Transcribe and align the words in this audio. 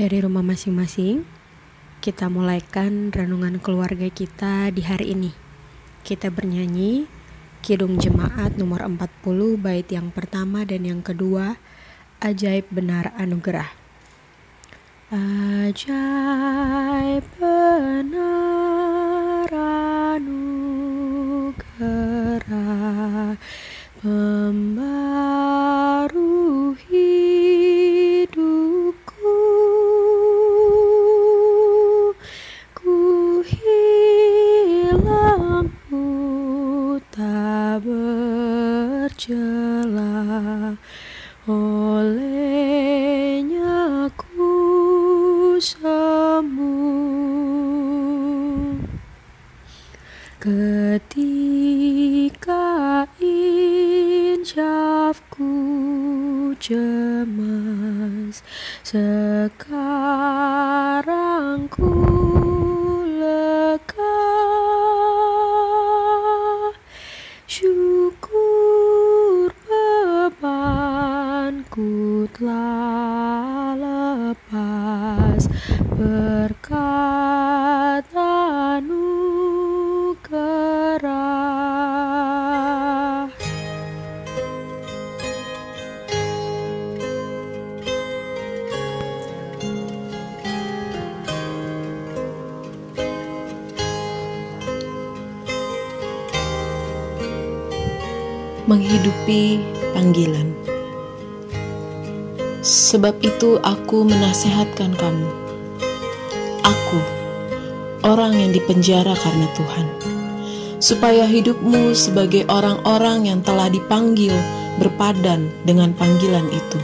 Dari 0.00 0.16
rumah 0.24 0.40
masing-masing, 0.40 1.28
kita 2.00 2.32
mulaikan 2.32 3.12
renungan 3.12 3.60
keluarga 3.60 4.08
kita 4.08 4.72
di 4.72 4.80
hari 4.80 5.12
ini. 5.12 5.28
Kita 6.00 6.32
bernyanyi 6.32 7.04
Kidung 7.60 8.00
Jemaat 8.00 8.56
nomor 8.56 8.80
40 8.80 9.60
bait 9.60 9.84
yang 9.92 10.08
pertama 10.08 10.64
dan 10.64 10.88
yang 10.88 11.04
kedua 11.04 11.60
Ajaib 12.16 12.64
Benar 12.72 13.12
Anugerah. 13.20 13.76
Ajaib 15.12 15.84
benar 17.36 18.32
anugerah 20.16 20.96
Pembaru 24.00 25.39
bercelah 39.20 40.80
Olehnya 41.44 42.48
ku 44.16 44.56
sembuh 45.60 46.80
Ketika 50.40 51.44
insafku 53.20 54.56
cemas 56.56 58.40
Sekarang 58.80 59.68
ku 61.68 62.59
telah 72.36 73.74
lepas 73.74 75.42
Berkat 75.98 76.80
anugerah 78.14 79.10
menghidupi 98.70 99.58
panggilan. 99.90 100.59
Sebab 102.60 103.24
itu 103.24 103.56
aku 103.64 104.04
menasehatkan 104.04 104.92
kamu. 104.92 105.28
Aku, 106.60 107.00
orang 108.04 108.36
yang 108.36 108.52
dipenjara 108.52 109.16
karena 109.16 109.48
Tuhan, 109.56 109.86
supaya 110.76 111.24
hidupmu 111.24 111.96
sebagai 111.96 112.44
orang-orang 112.52 113.32
yang 113.32 113.40
telah 113.40 113.72
dipanggil 113.72 114.36
berpadan 114.76 115.48
dengan 115.64 115.96
panggilan 115.96 116.44
itu. 116.52 116.78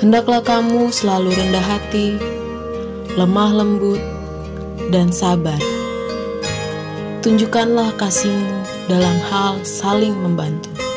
Hendaklah 0.00 0.40
kamu 0.40 0.96
selalu 0.96 1.28
rendah 1.36 1.66
hati, 1.68 2.16
lemah 3.20 3.52
lembut, 3.52 4.00
dan 4.88 5.12
sabar. 5.12 5.60
Tunjukkanlah 7.20 7.92
kasihmu 8.00 8.64
dalam 8.88 9.16
hal 9.28 9.60
saling 9.60 10.16
membantu. 10.16 10.87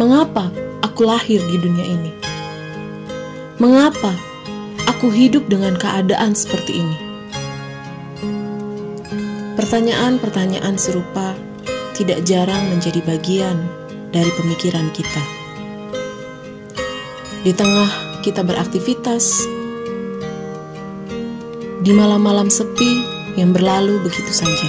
Mengapa 0.00 0.48
aku 0.80 1.04
lahir 1.04 1.44
di 1.44 1.60
dunia 1.60 1.84
ini? 1.84 2.16
Mengapa 3.60 4.16
aku 4.88 5.12
hidup 5.12 5.44
dengan 5.44 5.76
keadaan 5.76 6.32
seperti 6.32 6.80
ini? 6.80 6.96
Pertanyaan-pertanyaan 9.52 10.80
serupa 10.80 11.36
tidak 11.92 12.24
jarang 12.24 12.72
menjadi 12.72 13.04
bagian 13.04 13.60
dari 14.16 14.32
pemikiran 14.32 14.88
kita. 14.96 15.35
Di 17.46 17.54
tengah 17.54 18.18
kita 18.26 18.42
beraktivitas, 18.42 19.46
di 21.78 21.94
malam-malam 21.94 22.50
sepi 22.50 23.06
yang 23.38 23.54
berlalu 23.54 24.02
begitu 24.02 24.34
saja, 24.34 24.66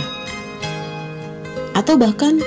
atau 1.73 1.97
bahkan 1.97 2.37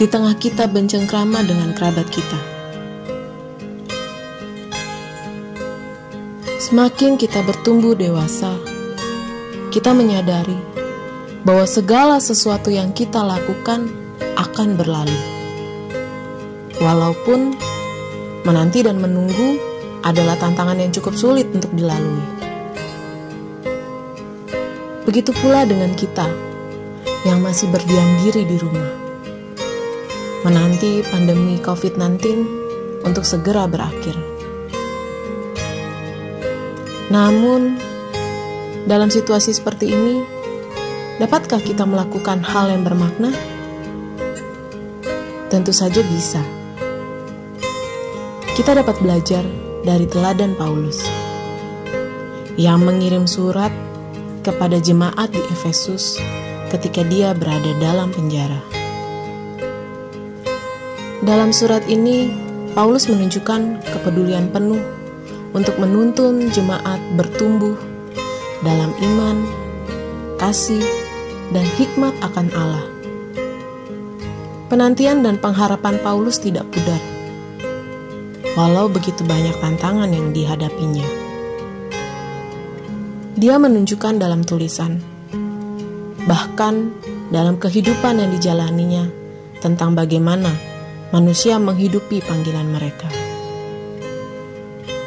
di 0.00 0.08
tengah 0.08 0.32
kita 0.40 0.64
bencengkrama 0.64 1.44
dengan 1.44 1.76
kerabat 1.76 2.08
kita. 2.08 2.40
Semakin 6.56 7.20
kita 7.20 7.44
bertumbuh 7.44 7.92
dewasa, 7.92 8.56
kita 9.68 9.92
menyadari 9.92 10.56
bahwa 11.44 11.68
segala 11.68 12.16
sesuatu 12.16 12.72
yang 12.72 12.96
kita 12.96 13.20
lakukan 13.20 13.92
akan 14.40 14.80
berlalu. 14.80 15.20
Walaupun 16.80 17.71
menanti 18.42 18.82
dan 18.82 18.98
menunggu 18.98 19.58
adalah 20.02 20.34
tantangan 20.34 20.78
yang 20.78 20.90
cukup 20.90 21.14
sulit 21.14 21.46
untuk 21.54 21.70
dilalui. 21.78 22.26
Begitu 25.06 25.30
pula 25.38 25.62
dengan 25.62 25.94
kita 25.94 26.26
yang 27.22 27.38
masih 27.38 27.70
berdiam 27.70 28.06
diri 28.26 28.42
di 28.42 28.56
rumah. 28.58 28.90
Menanti 30.42 31.06
pandemi 31.06 31.62
COVID-19 31.62 32.18
untuk 33.06 33.22
segera 33.22 33.70
berakhir. 33.70 34.18
Namun, 37.14 37.78
dalam 38.90 39.06
situasi 39.06 39.54
seperti 39.54 39.86
ini, 39.94 40.16
dapatkah 41.22 41.62
kita 41.62 41.86
melakukan 41.86 42.42
hal 42.42 42.74
yang 42.74 42.82
bermakna? 42.82 43.30
Tentu 45.46 45.70
saja 45.70 46.02
bisa 46.02 46.42
kita 48.52 48.76
dapat 48.76 49.00
belajar 49.00 49.40
dari 49.80 50.04
teladan 50.04 50.52
Paulus 50.60 51.00
yang 52.60 52.84
mengirim 52.84 53.24
surat 53.24 53.72
kepada 54.44 54.76
jemaat 54.76 55.32
di 55.32 55.40
Efesus 55.56 56.20
ketika 56.68 57.00
dia 57.00 57.32
berada 57.32 57.72
dalam 57.80 58.12
penjara. 58.12 58.60
Dalam 61.24 61.48
surat 61.48 61.80
ini, 61.88 62.28
Paulus 62.76 63.08
menunjukkan 63.08 63.88
kepedulian 63.88 64.52
penuh 64.52 64.84
untuk 65.56 65.80
menuntun 65.80 66.52
jemaat 66.52 67.00
bertumbuh 67.16 67.80
dalam 68.60 68.92
iman, 69.00 69.48
kasih, 70.36 70.84
dan 71.56 71.64
hikmat 71.80 72.12
akan 72.20 72.52
Allah. 72.52 72.84
Penantian 74.68 75.24
dan 75.24 75.40
pengharapan 75.40 75.96
Paulus 76.04 76.36
tidak 76.36 76.68
pudar 76.68 77.11
walau 78.52 78.88
begitu 78.92 79.24
banyak 79.24 79.56
tantangan 79.58 80.10
yang 80.12 80.30
dihadapinya. 80.30 81.06
Dia 83.32 83.56
menunjukkan 83.56 84.20
dalam 84.20 84.44
tulisan, 84.44 85.00
bahkan 86.28 86.92
dalam 87.32 87.56
kehidupan 87.56 88.20
yang 88.20 88.30
dijalaninya, 88.30 89.08
tentang 89.64 89.96
bagaimana 89.96 90.52
manusia 91.10 91.56
menghidupi 91.56 92.20
panggilan 92.22 92.68
mereka. 92.68 93.08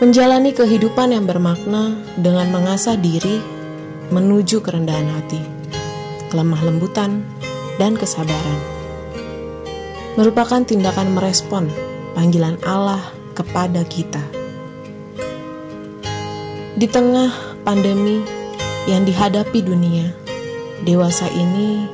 Menjalani 0.03 0.51
kehidupan 0.51 1.15
yang 1.15 1.23
bermakna 1.23 1.95
dengan 2.19 2.51
mengasah 2.51 2.99
diri 2.99 3.39
menuju 4.11 4.59
kerendahan 4.59 5.07
hati, 5.07 5.39
kelemah 6.27 6.61
lembutan, 6.67 7.23
dan 7.79 7.95
kesabaran. 7.95 8.59
Merupakan 10.19 10.63
tindakan 10.67 11.15
merespon 11.15 11.71
panggilan 12.15 12.59
Allah 12.67 13.14
kepada 13.35 13.83
kita. 13.83 14.23
Di 16.75 16.87
tengah 16.87 17.59
pandemi 17.67 18.23
yang 18.87 19.03
dihadapi 19.03 19.59
dunia, 19.59 20.11
dewasa 20.87 21.27
ini, 21.31 21.87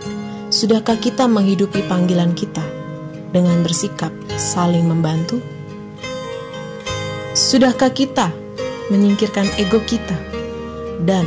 sudahkah 0.54 0.98
kita 1.02 1.26
menghidupi 1.26 1.82
panggilan 1.90 2.38
kita 2.38 2.64
dengan 3.34 3.66
bersikap 3.66 4.14
saling 4.38 4.86
membantu? 4.86 5.42
Sudahkah 7.32 7.90
kita 7.90 8.30
menyingkirkan 8.92 9.48
ego 9.56 9.80
kita 9.82 10.18
dan 11.08 11.24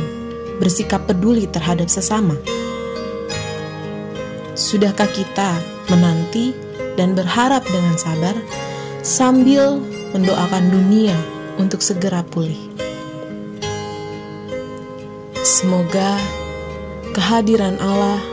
bersikap 0.61 1.03
peduli 1.09 1.49
terhadap 1.49 1.89
sesama? 1.89 2.37
Sudahkah 4.55 5.09
kita 5.11 5.59
menanti 5.91 6.55
dan 6.95 7.11
berharap 7.17 7.65
dengan 7.67 7.95
sabar 7.99 8.35
sambil 9.03 9.83
mendoakan 10.15 10.71
dunia 10.71 11.11
untuk 11.59 11.83
segera 11.83 12.23
pulih? 12.23 12.71
Semoga 15.43 16.15
kehadiran 17.11 17.75
Allah 17.83 18.23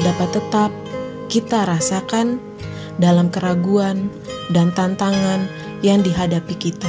dapat 0.00 0.32
tetap 0.32 0.72
kita 1.28 1.68
rasakan 1.68 2.40
dalam 2.96 3.28
keraguan 3.28 4.08
dan 4.48 4.72
tantangan 4.72 5.44
yang 5.84 6.00
dihadapi 6.00 6.56
kita. 6.56 6.88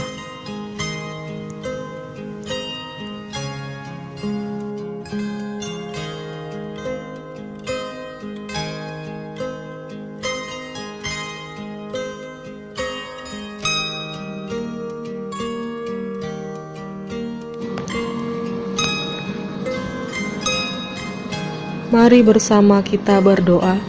Mari 21.87 22.19
bersama 22.19 22.83
kita 22.83 23.23
berdoa. 23.23 23.79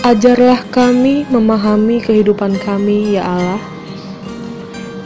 Ajarlah 0.00 0.64
kami 0.72 1.28
memahami 1.28 2.00
kehidupan 2.00 2.56
kami, 2.56 3.20
ya 3.20 3.28
Allah. 3.28 3.60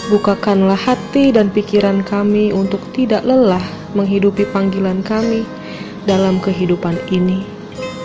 Bukakanlah 0.06 0.79
hati 0.79 1.35
dan 1.35 1.51
pikiran 1.51 2.06
kami 2.06 2.55
untuk 2.55 2.79
tidak 2.95 3.27
lelah 3.27 3.59
menghidupi 3.99 4.47
panggilan 4.55 5.03
kami 5.03 5.43
dalam 6.07 6.39
kehidupan 6.39 6.95
ini. 7.11 7.43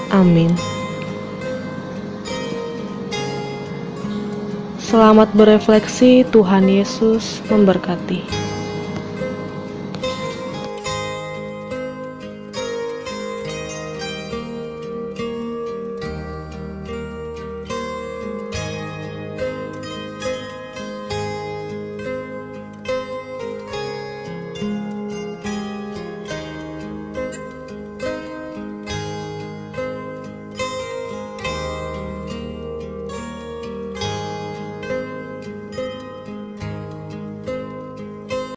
Amin. 0.09 0.49
Selamat 4.81 5.29
berefleksi, 5.37 6.25
Tuhan 6.33 6.65
Yesus 6.65 7.45
memberkati. 7.53 8.48